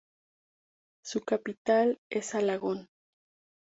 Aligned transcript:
Su 1.03 1.21
capital 1.21 1.99
es 2.09 2.33
Alagón. 2.33 2.89